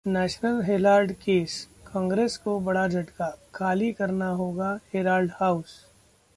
[0.05, 1.55] National Herald Case:
[1.87, 5.73] Congress को बड़ा झटका, खाली करना होगा हेराल्ड हाउस